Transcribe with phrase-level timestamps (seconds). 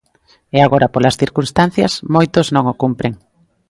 [0.55, 3.13] E agora polas circunstancias, moitos non o cumpren.